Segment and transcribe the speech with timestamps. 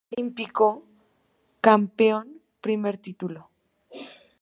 [0.07, 3.41] Ciclista OlímpicoCampeón"Primer título"